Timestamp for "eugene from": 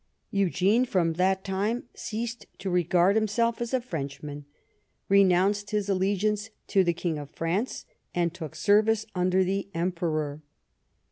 0.31-1.13